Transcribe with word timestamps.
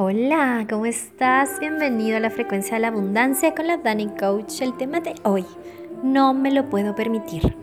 Hola, 0.00 0.64
¿cómo 0.70 0.86
estás? 0.86 1.58
Bienvenido 1.58 2.18
a 2.18 2.20
la 2.20 2.30
frecuencia 2.30 2.74
de 2.74 2.82
la 2.82 2.86
abundancia 2.86 3.52
con 3.52 3.66
la 3.66 3.78
Dani 3.78 4.06
Coach. 4.06 4.62
El 4.62 4.76
tema 4.76 5.00
de 5.00 5.16
hoy, 5.24 5.44
no 6.04 6.34
me 6.34 6.52
lo 6.52 6.70
puedo 6.70 6.94
permitir. 6.94 7.56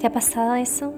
¿Te 0.00 0.08
ha 0.08 0.12
pasado 0.12 0.56
eso? 0.56 0.92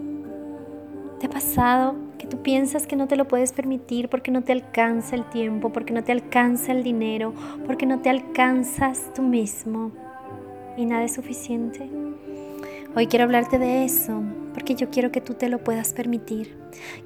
¿Te 1.21 1.27
ha 1.27 1.29
pasado 1.29 1.97
que 2.17 2.27
tú 2.27 2.41
piensas 2.41 2.87
que 2.87 2.97
no 2.97 3.09
te 3.09 3.17
lo 3.17 3.29
puedes 3.29 3.53
permitir 3.53 4.09
porque 4.09 4.31
no 4.31 4.43
te 4.43 4.53
alcanza 4.53 5.17
el 5.17 5.29
tiempo, 5.29 5.71
porque 5.71 5.93
no 5.93 6.03
te 6.03 6.13
alcanza 6.13 6.73
el 6.73 6.83
dinero, 6.83 7.35
porque 7.67 7.85
no 7.85 8.01
te 8.01 8.09
alcanzas 8.09 9.13
tú 9.15 9.21
mismo 9.21 9.93
y 10.79 10.87
nada 10.87 11.05
es 11.05 11.13
suficiente? 11.13 11.91
Hoy 12.97 13.07
quiero 13.07 13.27
hablarte 13.27 13.59
de 13.59 13.85
eso, 13.85 14.23
porque 14.55 14.77
yo 14.77 14.89
quiero 14.89 15.13
que 15.13 15.21
tú 15.21 15.35
te 15.35 15.51
lo 15.51 15.59
puedas 15.59 15.93
permitir. 15.93 16.57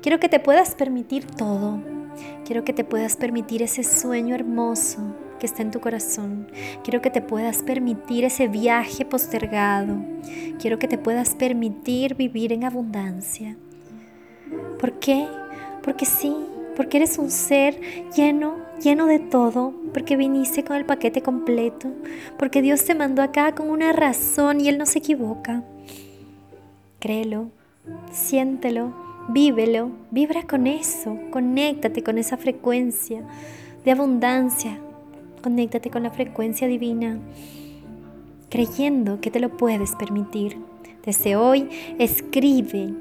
Quiero 0.01 0.21
que 0.21 0.29
te 0.29 0.39
puedas 0.39 0.77
permitir 0.77 1.27
todo 1.27 1.96
Quiero 2.45 2.65
que 2.65 2.73
te 2.73 2.85
puedas 2.85 3.17
permitir 3.17 3.63
ese 3.63 3.83
sueño 3.83 4.35
hermoso 4.35 4.99
que 5.39 5.47
está 5.47 5.63
en 5.63 5.71
tu 5.71 5.81
corazón. 5.81 6.49
Quiero 6.83 7.03
que 7.03 7.11
te 7.11 7.21
puedas 7.21 7.59
permitir 7.63 8.25
ese 8.25 8.49
viaje 8.49 9.05
postergado. 9.05 9.97
Quiero 10.59 10.79
que 10.79 10.89
te 10.89 10.99
puedas 10.99 11.35
permitir 11.35 12.15
vivir 12.15 12.53
en 12.53 12.65
abundancia. 12.65 13.57
¿Por 14.79 14.99
qué? 14.99 15.27
Porque 15.83 16.05
sí, 16.05 16.35
porque 16.77 16.99
eres 16.99 17.19
un 17.19 17.31
ser 17.31 17.81
lleno, 18.17 18.57
lleno 18.83 19.07
de 19.07 19.19
todo, 19.19 19.75
porque 19.93 20.17
viniste 20.17 20.65
con 20.65 20.77
el 20.77 20.85
paquete 20.85 21.23
completo, 21.23 21.89
porque 22.39 22.63
Dios 22.63 22.85
te 22.85 22.95
mandó 22.95 23.23
acá 23.23 23.55
con 23.55 23.71
una 23.71 23.93
razón 23.93 24.61
y 24.61 24.69
Él 24.69 24.79
no 24.79 24.87
se 24.87 24.99
equivoca. 24.99 25.63
Créelo, 27.01 27.51
siéntelo 28.13 29.06
Vívelo, 29.29 29.91
vibra 30.13 30.45
con 30.45 30.69
eso, 30.69 31.19
conéctate 31.31 32.05
con 32.05 32.17
esa 32.17 32.37
frecuencia 32.37 33.25
de 33.85 33.91
abundancia, 33.91 34.79
conéctate 35.43 35.91
con 35.91 36.05
la 36.05 36.11
frecuencia 36.11 36.69
divina, 36.69 37.19
creyendo 38.49 39.21
que 39.21 39.33
te 39.33 39.41
lo 39.41 39.57
puedes 39.57 39.97
permitir. 39.97 40.59
Desde 41.05 41.35
hoy, 41.35 41.69
escribe, 41.99 42.95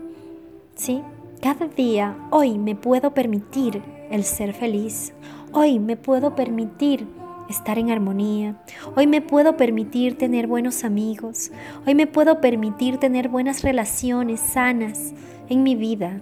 ¿sí? 0.76 1.02
Cada 1.42 1.68
día, 1.68 2.18
hoy 2.32 2.58
me 2.58 2.76
puedo 2.76 3.14
permitir 3.14 3.84
el 4.10 4.24
ser 4.24 4.54
feliz, 4.54 5.14
hoy 5.52 5.78
me 5.78 5.96
puedo 5.96 6.36
permitir 6.36 7.06
estar 7.50 7.78
en 7.78 7.92
armonía. 7.92 8.56
Hoy 8.96 9.08
me 9.08 9.22
puedo 9.22 9.58
permitir 9.58 10.18
tener 10.18 10.48
buenos 10.48 10.84
amigos. 10.84 11.52
Hoy 11.86 11.96
me 11.96 12.08
puedo 12.08 12.42
permitir 12.42 12.98
tener 12.98 13.30
buenas 13.30 13.64
relaciones 13.64 14.40
sanas 14.40 15.14
en 15.50 15.64
mi 15.64 15.76
vida. 15.76 16.20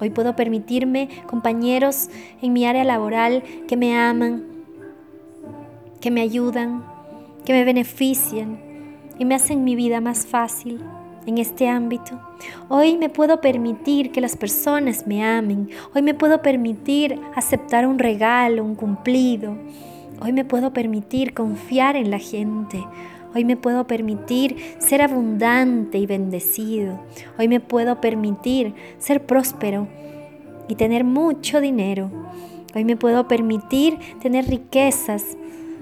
Hoy 0.00 0.10
puedo 0.10 0.34
permitirme 0.34 1.08
compañeros 1.26 2.08
en 2.40 2.52
mi 2.52 2.66
área 2.66 2.84
laboral 2.84 3.42
que 3.68 3.76
me 3.76 3.96
aman, 3.96 4.44
que 6.00 6.10
me 6.10 6.20
ayudan, 6.20 6.84
que 7.44 7.52
me 7.52 7.64
benefician 7.64 8.58
y 9.18 9.24
me 9.24 9.34
hacen 9.34 9.64
mi 9.64 9.76
vida 9.76 10.00
más 10.00 10.26
fácil 10.26 10.80
en 11.26 11.38
este 11.38 11.68
ámbito. 11.68 12.20
Hoy 12.68 12.96
me 12.96 13.08
puedo 13.08 13.40
permitir 13.40 14.10
que 14.10 14.20
las 14.20 14.36
personas 14.36 15.06
me 15.06 15.24
amen. 15.24 15.70
Hoy 15.94 16.02
me 16.02 16.14
puedo 16.14 16.42
permitir 16.42 17.20
aceptar 17.34 17.86
un 17.86 17.98
regalo, 17.98 18.64
un 18.64 18.74
cumplido. 18.74 19.56
Hoy 20.24 20.32
me 20.32 20.44
puedo 20.44 20.72
permitir 20.72 21.34
confiar 21.34 21.96
en 21.96 22.12
la 22.12 22.20
gente. 22.20 22.86
Hoy 23.34 23.44
me 23.44 23.56
puedo 23.56 23.88
permitir 23.88 24.76
ser 24.78 25.02
abundante 25.02 25.98
y 25.98 26.06
bendecido. 26.06 27.00
Hoy 27.40 27.48
me 27.48 27.58
puedo 27.58 28.00
permitir 28.00 28.72
ser 28.98 29.26
próspero 29.26 29.88
y 30.68 30.76
tener 30.76 31.02
mucho 31.02 31.60
dinero. 31.60 32.08
Hoy 32.72 32.84
me 32.84 32.96
puedo 32.96 33.26
permitir 33.26 33.98
tener 34.20 34.46
riquezas 34.46 35.36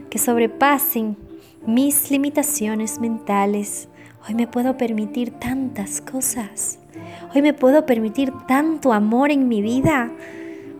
que 0.08 0.16
sobrepasen 0.16 1.18
mis 1.66 2.10
limitaciones 2.10 2.98
mentales. 2.98 3.90
Hoy 4.26 4.34
me 4.34 4.46
puedo 4.46 4.78
permitir 4.78 5.32
tantas 5.32 6.00
cosas. 6.00 6.78
Hoy 7.34 7.42
me 7.42 7.52
puedo 7.52 7.84
permitir 7.84 8.32
tanto 8.48 8.94
amor 8.94 9.32
en 9.32 9.48
mi 9.48 9.60
vida. 9.60 10.10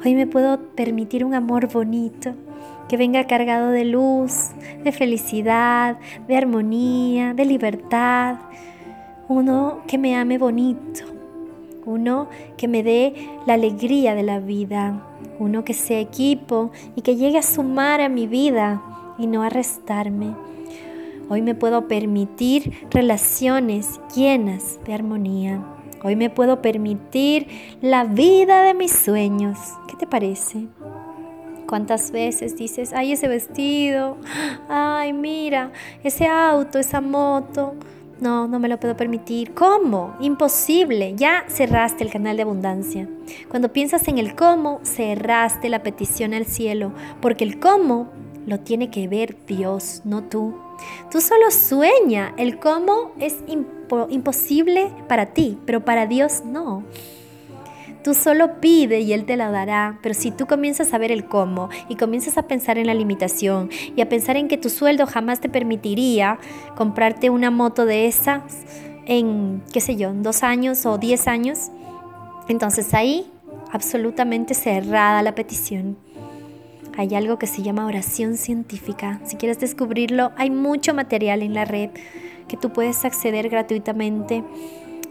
Hoy 0.03 0.15
me 0.15 0.27
puedo 0.27 0.59
permitir 0.75 1.27
un 1.27 1.35
amor 1.35 1.71
bonito 1.71 2.35
que 2.91 2.97
venga 2.97 3.29
cargado 3.29 3.71
de 3.71 3.85
luz, 3.85 4.49
de 4.83 4.91
felicidad, 4.91 5.97
de 6.27 6.37
armonía, 6.37 7.35
de 7.35 7.45
libertad. 7.45 8.39
Uno 9.29 9.83
que 9.87 9.97
me 9.97 10.17
ame 10.17 10.39
bonito, 10.39 11.05
uno 11.87 12.29
que 12.57 12.67
me 12.67 12.83
dé 12.83 13.15
la 13.47 13.55
alegría 13.55 14.17
de 14.17 14.25
la 14.25 14.41
vida, 14.41 15.07
uno 15.39 15.65
que 15.65 15.73
sea 15.73 16.01
equipo 16.01 16.73
y 16.97 17.03
que 17.03 17.15
llegue 17.15 17.39
a 17.39 17.43
sumar 17.43 18.01
a 18.01 18.09
mi 18.09 18.27
vida 18.27 18.83
y 19.19 19.29
no 19.29 19.45
a 19.45 19.51
restarme. 19.51 20.35
Hoy 21.29 21.43
me 21.43 21.55
puedo 21.55 21.87
permitir 21.87 22.89
relaciones 22.91 24.01
llenas 24.17 24.81
de 24.85 24.95
armonía. 24.95 25.65
Hoy 26.03 26.17
me 26.17 26.29
puedo 26.29 26.61
permitir 26.61 27.47
la 27.81 28.03
vida 28.03 28.63
de 28.63 28.75
mis 28.75 28.91
sueños. 28.91 29.59
¿Qué 29.87 29.95
te 29.95 30.09
parece? 30.09 30.67
¿Cuántas 31.71 32.11
veces 32.11 32.57
dices, 32.57 32.93
ay, 32.93 33.13
ese 33.13 33.29
vestido, 33.29 34.17
ay, 34.69 35.13
mira, 35.13 35.71
ese 36.03 36.27
auto, 36.27 36.81
esa 36.81 37.01
moto? 37.01 37.75
No, 38.21 38.49
no 38.49 38.59
me 38.59 38.67
lo 38.67 38.81
puedo 38.81 38.97
permitir. 38.97 39.55
¿Cómo? 39.55 40.17
Imposible. 40.19 41.15
Ya 41.15 41.45
cerraste 41.47 42.03
el 42.03 42.11
canal 42.11 42.37
de 42.37 42.43
abundancia. 42.43 43.09
Cuando 43.49 43.73
piensas 43.73 44.09
en 44.09 44.19
el 44.19 44.35
cómo, 44.35 44.81
cerraste 44.83 45.69
la 45.69 45.85
petición 45.85 46.35
al 46.35 46.47
cielo, 46.47 46.91
porque 47.21 47.45
el 47.45 47.61
cómo 47.61 48.09
lo 48.49 48.59
tiene 48.59 48.91
que 48.91 49.07
ver 49.07 49.37
Dios, 49.47 50.03
no 50.05 50.25
tú. 50.25 50.57
Tú 51.09 51.21
solo 51.21 51.53
sueña. 51.53 52.35
El 52.37 52.59
cómo 52.59 53.13
es 53.21 53.37
imposible 54.09 54.91
para 55.07 55.27
ti, 55.27 55.57
pero 55.67 55.85
para 55.85 56.07
Dios 56.07 56.43
no. 56.45 56.83
Tú 58.03 58.15
solo 58.15 58.61
pide 58.61 59.01
y 59.01 59.13
Él 59.13 59.27
te 59.27 59.37
la 59.37 59.51
dará, 59.51 59.99
pero 60.03 60.15
si 60.15 60.31
tú 60.31 60.47
comienzas 60.47 60.95
a 60.95 60.99
ver 60.99 61.13
el 61.13 61.27
cómo 61.27 61.69
y 61.89 61.97
comienzas 61.97 62.39
a 62.39 62.47
pensar 62.47 62.79
en 62.79 62.87
la 62.87 62.95
limitación 62.95 63.69
y 63.95 64.01
a 64.01 64.09
pensar 64.09 64.39
en 64.39 64.49
que 64.49 64.57
tu 64.57 64.71
sueldo 64.71 65.07
jamás 65.07 65.41
te 65.41 65.51
permitiría 65.51 66.39
comprarte 66.77 67.29
una 67.29 67.51
moto 67.51 67.85
de 67.85 68.07
esas 68.07 68.43
en, 69.05 69.63
qué 69.73 69.81
sé 69.81 69.97
yo, 69.97 70.11
en 70.11 70.23
dos 70.23 70.43
años 70.43 70.87
o 70.87 70.97
diez 70.97 71.29
años, 71.29 71.71
entonces 72.49 72.95
ahí 72.95 73.31
absolutamente 73.71 74.55
cerrada 74.55 75.23
la 75.23 75.35
petición. 75.35 75.99
Hay 76.97 77.15
algo 77.15 77.39
que 77.39 77.47
se 77.47 77.63
llama 77.63 77.87
oración 77.87 78.37
científica. 78.37 79.21
Si 79.25 79.37
quieres 79.37 79.61
descubrirlo, 79.61 80.33
hay 80.37 80.51
mucho 80.51 80.95
material 80.95 81.43
en 81.43 81.55
la 81.55 81.65
red 81.65 81.91
que 82.49 82.57
tú 82.57 82.73
puedes 82.73 83.05
acceder 83.05 83.49
gratuitamente. 83.49 84.43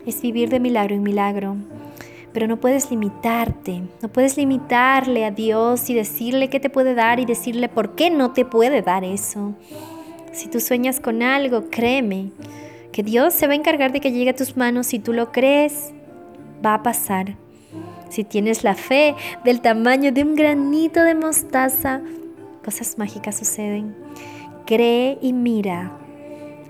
Es 0.06 0.21
vivir 0.21 0.50
de 0.50 0.59
milagro 0.59 0.95
en 0.95 1.03
milagro 1.03 1.56
pero 2.34 2.47
no 2.47 2.59
puedes 2.59 2.90
limitarte, 2.90 3.81
no 4.01 4.09
puedes 4.09 4.38
limitarle 4.38 5.25
a 5.25 5.31
Dios 5.31 5.90
y 5.90 5.94
decirle 5.94 6.50
qué 6.50 6.59
te 6.59 6.69
puede 6.69 6.94
dar 6.94 7.19
y 7.19 7.25
decirle 7.25 7.69
por 7.69 7.95
qué 7.95 8.09
no 8.09 8.31
te 8.31 8.45
puede 8.45 8.81
dar 8.81 9.03
eso. 9.03 9.53
Si 10.31 10.47
tú 10.47 10.59
sueñas 10.59 11.00
con 11.00 11.23
algo, 11.23 11.69
créeme 11.69 12.31
que 12.91 13.03
Dios 13.03 13.34
se 13.34 13.47
va 13.47 13.53
a 13.53 13.56
encargar 13.56 13.91
de 13.91 14.00
que 14.00 14.12
llegue 14.12 14.31
a 14.31 14.35
tus 14.35 14.57
manos. 14.57 14.88
Si 14.88 15.00
tú 15.00 15.13
lo 15.13 15.31
crees, 15.31 15.91
va 16.66 16.75
a 16.75 16.84
pasar. 16.84 17.35
Si 18.09 18.23
tienes 18.23 18.63
la 18.63 18.75
fe 18.75 19.16
del 19.44 19.62
tamaño 19.62 20.12
de 20.12 20.23
un 20.23 20.35
granito 20.35 21.01
de 21.03 21.16
mostaza, 21.16 22.01
cosas 22.63 22.97
mágicas 22.97 23.38
suceden. 23.38 23.95
Cree 24.66 25.18
y 25.22 25.34
mira. 25.34 25.91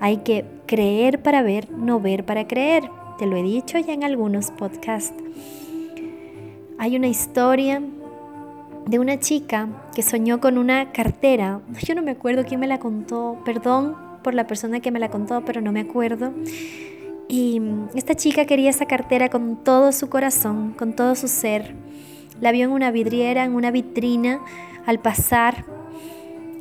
Hay 0.02 0.18
que 0.18 0.46
creer 0.66 1.22
para 1.22 1.42
ver, 1.42 1.70
no 1.72 2.00
ver 2.00 2.26
para 2.26 2.48
creer. 2.48 2.90
Te 3.20 3.26
lo 3.26 3.36
he 3.36 3.44
dicho 3.44 3.78
ya 3.78 3.92
en 3.92 4.06
algunos 4.06 4.50
podcasts. 4.50 5.14
Hay 6.78 6.96
una 6.96 7.08
historia 7.08 7.82
de 8.86 8.98
una 8.98 9.20
chica 9.20 9.68
que 9.94 10.04
soñó 10.04 10.40
con 10.40 10.58
una 10.58 10.94
cartera. 10.94 11.60
Yo 11.86 11.96
no 11.96 12.02
me 12.02 12.12
acuerdo 12.12 12.46
quién 12.46 12.62
me 12.62 12.68
la 12.68 12.80
contó. 12.80 13.38
Perdón 13.44 13.98
por 14.24 14.36
la 14.36 14.48
persona 14.48 14.80
que 14.80 14.92
me 14.92 15.02
la 15.02 15.10
contó, 15.10 15.44
pero 15.44 15.60
no 15.60 15.74
me 15.74 15.82
acuerdo. 15.82 16.32
Y 17.28 17.62
esta 17.94 18.16
chica 18.16 18.46
quería 18.46 18.70
esa 18.70 18.86
cartera 18.86 19.28
con 19.28 19.66
todo 19.66 19.92
su 19.92 20.08
corazón, 20.08 20.72
con 20.72 20.94
todo 20.94 21.14
su 21.16 21.28
ser. 21.28 21.76
La 22.40 22.54
vio 22.54 22.64
en 22.64 22.72
una 22.72 22.90
vidriera, 22.90 23.44
en 23.44 23.54
una 23.54 23.70
vitrina, 23.70 24.40
al 24.86 25.00
pasar. 25.00 25.66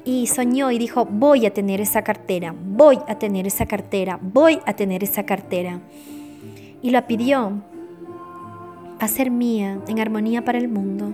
Y 0.04 0.26
soñó 0.26 0.72
y 0.72 0.78
dijo, 0.78 1.04
voy 1.04 1.46
a 1.46 1.54
tener 1.54 1.80
esa 1.80 2.02
cartera, 2.02 2.52
voy 2.52 2.98
a 3.06 3.16
tener 3.16 3.46
esa 3.46 3.66
cartera, 3.66 4.18
voy 4.20 4.58
a 4.66 4.74
tener 4.74 5.04
esa 5.04 5.24
cartera 5.24 5.80
y 6.82 6.90
la 6.90 7.06
pidió 7.06 7.62
a 8.98 9.08
ser 9.08 9.30
mía, 9.30 9.80
en 9.86 10.00
armonía 10.00 10.44
para 10.44 10.58
el 10.58 10.68
mundo. 10.68 11.12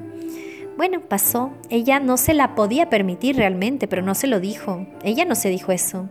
Bueno, 0.77 1.01
pasó. 1.01 1.51
Ella 1.69 2.01
no 2.01 2.17
se 2.17 2.35
la 2.35 2.55
podía 2.55 2.91
permitir 2.91 3.37
realmente, 3.37 3.87
pero 3.87 4.03
no 4.03 4.15
se 4.15 4.27
lo 4.27 4.41
dijo. 4.41 4.87
Ella 5.03 5.25
no 5.25 5.35
se 5.35 5.49
dijo 5.49 5.73
eso. 5.73 6.09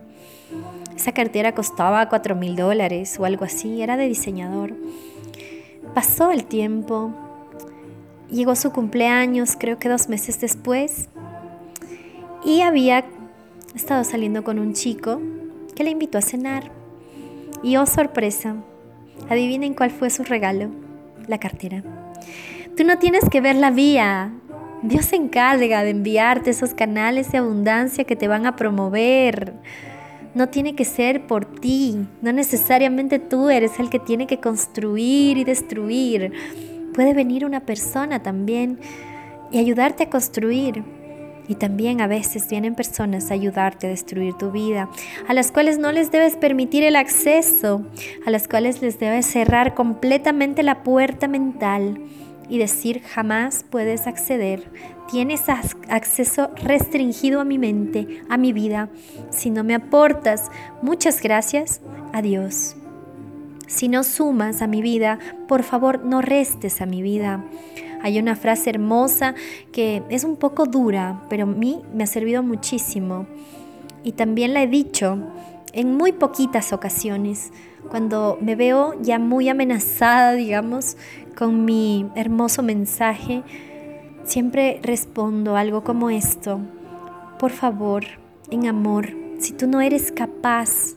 Esa 0.96 1.12
cartera 1.12 1.52
costaba 1.52 2.08
cuatro 2.08 2.34
mil 2.34 2.56
dólares 2.56 3.18
o 3.18 3.24
algo 3.24 3.44
así, 3.44 3.82
era 3.82 3.96
de 3.96 4.08
diseñador. 4.08 4.74
Pasó 5.92 6.30
el 6.30 6.44
tiempo, 6.44 7.12
llegó 8.30 8.54
su 8.56 8.72
cumpleaños, 8.72 9.56
creo 9.58 9.78
que 9.78 9.88
dos 9.88 10.08
meses 10.08 10.40
después, 10.40 11.08
Y 12.44 12.60
había 12.60 13.04
estado 13.74 14.04
saliendo 14.04 14.44
con 14.44 14.58
un 14.58 14.74
chico 14.74 15.20
que 15.74 15.82
le 15.82 15.90
invitó 15.90 16.18
a 16.18 16.22
cenar. 16.22 16.70
Y 17.62 17.76
oh 17.76 17.86
sorpresa, 17.86 18.56
adivinen 19.28 19.74
cuál 19.74 19.90
fue 19.90 20.10
su 20.10 20.24
regalo, 20.24 20.70
la 21.26 21.38
cartera. 21.38 21.82
Tú 22.76 22.84
no 22.84 22.98
tienes 22.98 23.28
que 23.30 23.40
ver 23.40 23.56
la 23.56 23.70
vía. 23.70 24.32
Dios 24.82 25.06
se 25.06 25.16
encarga 25.16 25.82
de 25.82 25.90
enviarte 25.90 26.50
esos 26.50 26.74
canales 26.74 27.32
de 27.32 27.38
abundancia 27.38 28.04
que 28.04 28.16
te 28.16 28.28
van 28.28 28.46
a 28.46 28.56
promover. 28.56 29.54
No 30.34 30.48
tiene 30.48 30.74
que 30.74 30.84
ser 30.84 31.26
por 31.26 31.44
ti, 31.44 32.06
no 32.20 32.32
necesariamente 32.32 33.20
tú 33.20 33.50
eres 33.50 33.78
el 33.78 33.88
que 33.88 34.00
tiene 34.00 34.26
que 34.26 34.40
construir 34.40 35.38
y 35.38 35.44
destruir. 35.44 36.32
Puede 36.92 37.14
venir 37.14 37.44
una 37.44 37.60
persona 37.60 38.22
también 38.22 38.80
y 39.52 39.58
ayudarte 39.58 40.02
a 40.02 40.10
construir. 40.10 40.82
Y 41.48 41.56
también 41.56 42.00
a 42.00 42.06
veces 42.06 42.48
vienen 42.48 42.74
personas 42.74 43.30
a 43.30 43.34
ayudarte 43.34 43.86
a 43.86 43.90
destruir 43.90 44.34
tu 44.34 44.50
vida, 44.50 44.88
a 45.28 45.34
las 45.34 45.52
cuales 45.52 45.78
no 45.78 45.92
les 45.92 46.10
debes 46.10 46.36
permitir 46.36 46.84
el 46.84 46.96
acceso, 46.96 47.84
a 48.26 48.30
las 48.30 48.48
cuales 48.48 48.80
les 48.80 48.98
debes 48.98 49.26
cerrar 49.26 49.74
completamente 49.74 50.62
la 50.62 50.82
puerta 50.82 51.28
mental 51.28 52.00
y 52.48 52.58
decir 52.58 53.02
jamás 53.02 53.64
puedes 53.68 54.06
acceder. 54.06 54.70
Tienes 55.10 55.48
acceso 55.48 56.50
restringido 56.62 57.40
a 57.40 57.44
mi 57.44 57.58
mente, 57.58 58.22
a 58.28 58.36
mi 58.36 58.52
vida. 58.52 58.88
Si 59.30 59.50
no 59.50 59.64
me 59.64 59.74
aportas, 59.74 60.50
muchas 60.82 61.20
gracias, 61.20 61.80
adiós. 62.12 62.76
Si 63.66 63.88
no 63.88 64.04
sumas 64.04 64.62
a 64.62 64.66
mi 64.66 64.82
vida, 64.82 65.18
por 65.48 65.62
favor 65.62 66.04
no 66.04 66.20
restes 66.20 66.80
a 66.80 66.86
mi 66.86 67.02
vida. 67.02 67.44
Hay 68.04 68.18
una 68.18 68.36
frase 68.36 68.68
hermosa 68.68 69.34
que 69.72 70.02
es 70.10 70.24
un 70.24 70.36
poco 70.36 70.66
dura, 70.66 71.22
pero 71.30 71.44
a 71.44 71.46
mí 71.46 71.80
me 71.94 72.04
ha 72.04 72.06
servido 72.06 72.42
muchísimo. 72.42 73.24
Y 74.02 74.12
también 74.12 74.52
la 74.52 74.62
he 74.62 74.66
dicho 74.66 75.16
en 75.72 75.96
muy 75.96 76.12
poquitas 76.12 76.74
ocasiones, 76.74 77.50
cuando 77.88 78.36
me 78.42 78.56
veo 78.56 78.92
ya 79.00 79.18
muy 79.18 79.48
amenazada, 79.48 80.34
digamos, 80.34 80.98
con 81.34 81.64
mi 81.64 82.06
hermoso 82.14 82.62
mensaje, 82.62 83.42
siempre 84.24 84.80
respondo 84.82 85.56
algo 85.56 85.82
como 85.82 86.10
esto. 86.10 86.60
Por 87.38 87.52
favor, 87.52 88.04
en 88.50 88.66
amor, 88.66 89.08
si 89.38 89.54
tú 89.54 89.66
no 89.66 89.80
eres 89.80 90.12
capaz 90.12 90.92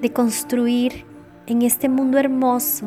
de 0.00 0.10
construir 0.10 1.04
en 1.46 1.60
este 1.60 1.90
mundo 1.90 2.16
hermoso, 2.16 2.86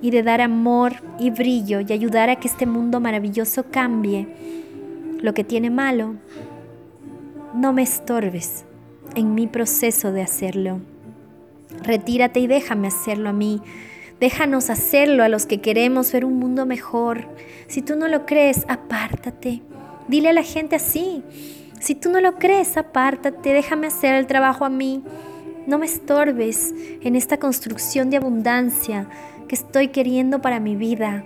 y 0.00 0.10
de 0.10 0.22
dar 0.22 0.40
amor 0.40 0.94
y 1.18 1.30
brillo 1.30 1.80
y 1.80 1.92
ayudar 1.92 2.30
a 2.30 2.36
que 2.36 2.48
este 2.48 2.66
mundo 2.66 3.00
maravilloso 3.00 3.64
cambie 3.70 4.28
lo 5.20 5.34
que 5.34 5.44
tiene 5.44 5.70
malo, 5.70 6.14
no 7.54 7.72
me 7.72 7.82
estorbes 7.82 8.64
en 9.14 9.34
mi 9.34 9.46
proceso 9.46 10.12
de 10.12 10.22
hacerlo. 10.22 10.80
Retírate 11.82 12.40
y 12.40 12.46
déjame 12.46 12.88
hacerlo 12.88 13.30
a 13.30 13.32
mí. 13.32 13.60
Déjanos 14.20 14.68
hacerlo 14.70 15.22
a 15.22 15.28
los 15.28 15.46
que 15.46 15.60
queremos 15.60 16.12
ver 16.12 16.24
un 16.24 16.38
mundo 16.38 16.66
mejor. 16.66 17.28
Si 17.66 17.82
tú 17.82 17.96
no 17.96 18.08
lo 18.08 18.26
crees, 18.26 18.64
apártate. 18.68 19.62
Dile 20.08 20.30
a 20.30 20.32
la 20.32 20.42
gente 20.42 20.76
así. 20.76 21.22
Si 21.80 21.94
tú 21.94 22.10
no 22.10 22.20
lo 22.20 22.34
crees, 22.36 22.76
apártate. 22.76 23.52
Déjame 23.52 23.86
hacer 23.86 24.14
el 24.14 24.26
trabajo 24.26 24.64
a 24.64 24.70
mí. 24.70 25.02
No 25.66 25.78
me 25.78 25.86
estorbes 25.86 26.74
en 27.02 27.14
esta 27.14 27.38
construcción 27.38 28.10
de 28.10 28.16
abundancia 28.16 29.08
que 29.48 29.54
estoy 29.54 29.88
queriendo 29.88 30.40
para 30.40 30.60
mi 30.60 30.76
vida. 30.76 31.24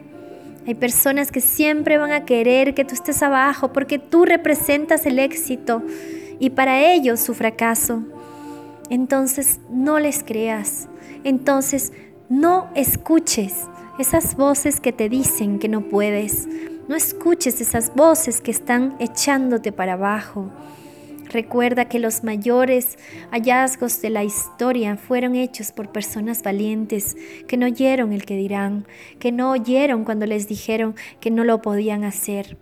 Hay 0.66 0.74
personas 0.74 1.32
que 1.32 1.40
siempre 1.40 1.98
van 1.98 2.12
a 2.12 2.24
querer 2.24 2.74
que 2.74 2.84
tú 2.84 2.94
estés 2.94 3.22
abajo 3.22 3.72
porque 3.72 3.98
tú 3.98 4.24
representas 4.24 5.04
el 5.06 5.18
éxito 5.18 5.82
y 6.38 6.50
para 6.50 6.80
ellos 6.92 7.20
su 7.20 7.34
fracaso. 7.34 8.02
Entonces 8.88 9.60
no 9.70 9.98
les 9.98 10.22
creas. 10.22 10.88
Entonces 11.24 11.92
no 12.28 12.68
escuches 12.74 13.66
esas 13.98 14.36
voces 14.36 14.80
que 14.80 14.92
te 14.92 15.08
dicen 15.08 15.58
que 15.58 15.68
no 15.68 15.82
puedes. 15.82 16.48
No 16.88 16.94
escuches 16.96 17.60
esas 17.60 17.94
voces 17.94 18.40
que 18.40 18.50
están 18.50 18.94
echándote 18.98 19.72
para 19.72 19.94
abajo. 19.94 20.50
Recuerda 21.32 21.86
que 21.86 21.98
los 21.98 22.24
mayores 22.24 22.98
hallazgos 23.30 24.02
de 24.02 24.10
la 24.10 24.22
historia 24.22 24.98
fueron 24.98 25.34
hechos 25.34 25.72
por 25.72 25.90
personas 25.90 26.42
valientes 26.42 27.16
que 27.48 27.56
no 27.56 27.64
oyeron 27.64 28.12
el 28.12 28.26
que 28.26 28.36
dirán, 28.36 28.86
que 29.18 29.32
no 29.32 29.50
oyeron 29.52 30.04
cuando 30.04 30.26
les 30.26 30.46
dijeron 30.46 30.94
que 31.20 31.30
no 31.30 31.44
lo 31.44 31.62
podían 31.62 32.04
hacer. 32.04 32.58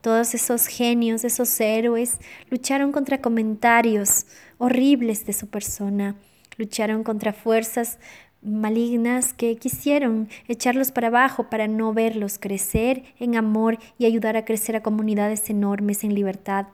Todos 0.00 0.34
esos 0.34 0.68
genios, 0.68 1.24
esos 1.24 1.60
héroes, 1.60 2.18
lucharon 2.50 2.92
contra 2.92 3.20
comentarios 3.20 4.26
horribles 4.58 5.26
de 5.26 5.32
su 5.32 5.48
persona, 5.48 6.14
lucharon 6.56 7.02
contra 7.02 7.32
fuerzas 7.32 7.98
malignas 8.42 9.34
que 9.34 9.56
quisieron 9.56 10.28
echarlos 10.46 10.92
para 10.92 11.08
abajo 11.08 11.50
para 11.50 11.66
no 11.66 11.92
verlos 11.92 12.38
crecer 12.38 13.02
en 13.18 13.34
amor 13.34 13.78
y 13.98 14.06
ayudar 14.06 14.36
a 14.36 14.44
crecer 14.44 14.76
a 14.76 14.82
comunidades 14.84 15.50
enormes 15.50 16.04
en 16.04 16.14
libertad. 16.14 16.68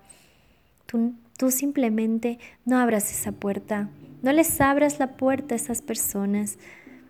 Tú, 1.37 1.51
simplemente 1.51 2.39
no 2.65 2.79
abras 2.79 3.11
esa 3.11 3.33
puerta, 3.33 3.89
no 4.23 4.33
les 4.33 4.61
abras 4.61 5.01
la 5.01 5.17
puerta 5.17 5.55
a 5.55 5.57
esas 5.57 5.83
personas. 5.83 6.59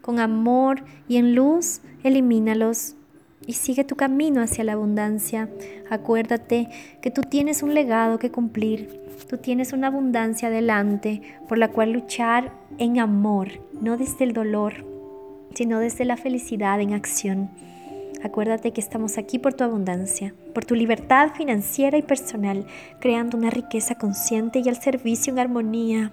Con 0.00 0.18
amor 0.18 0.84
y 1.06 1.16
en 1.18 1.34
luz, 1.34 1.80
elimínalos 2.02 2.94
y 3.46 3.52
sigue 3.52 3.84
tu 3.84 3.94
camino 3.94 4.40
hacia 4.40 4.64
la 4.64 4.72
abundancia. 4.72 5.50
Acuérdate 5.90 6.68
que 7.02 7.10
tú 7.10 7.22
tienes 7.22 7.62
un 7.62 7.74
legado 7.74 8.18
que 8.18 8.30
cumplir, 8.30 8.88
tú 9.28 9.36
tienes 9.36 9.72
una 9.72 9.88
abundancia 9.88 10.48
adelante 10.48 11.20
por 11.48 11.58
la 11.58 11.68
cual 11.68 11.92
luchar 11.92 12.52
en 12.78 12.98
amor, 12.98 13.48
no 13.80 13.96
desde 13.98 14.24
el 14.24 14.32
dolor, 14.32 14.84
sino 15.54 15.78
desde 15.78 16.06
la 16.06 16.16
felicidad 16.16 16.80
en 16.80 16.94
acción. 16.94 17.50
Acuérdate 18.24 18.72
que 18.72 18.80
estamos 18.80 19.18
aquí 19.18 19.38
por 19.38 19.52
tu 19.52 19.64
abundancia, 19.64 20.34
por 20.54 20.64
tu 20.64 20.74
libertad 20.74 21.32
financiera 21.34 21.98
y 21.98 22.02
personal, 22.02 22.64
creando 22.98 23.36
una 23.36 23.50
riqueza 23.50 23.96
consciente 23.96 24.62
y 24.64 24.68
al 24.70 24.80
servicio 24.80 25.30
en 25.30 25.38
armonía. 25.38 26.10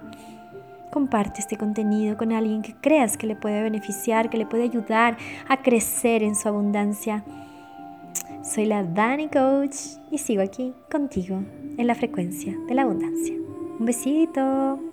Comparte 0.92 1.40
este 1.40 1.56
contenido 1.56 2.18
con 2.18 2.34
alguien 2.34 2.64
que 2.64 2.76
creas 2.76 3.16
que 3.16 3.28
le 3.28 3.38
puede 3.38 3.64
beneficiar, 3.64 4.30
que 4.30 4.38
le 4.38 4.46
puede 4.46 4.64
ayudar 4.64 5.18
a 5.48 5.62
crecer 5.62 6.22
en 6.22 6.36
su 6.36 6.50
abundancia. 6.50 7.24
Soy 8.44 8.66
la 8.66 8.84
Dani 8.84 9.30
Coach 9.30 9.78
y 10.12 10.18
sigo 10.18 10.42
aquí 10.42 10.74
contigo 10.92 11.42
en 11.78 11.88
la 11.88 11.96
frecuencia 11.96 12.54
de 12.68 12.76
la 12.76 12.82
abundancia. 12.82 13.36
Un 13.80 13.86
besito. 13.86 14.91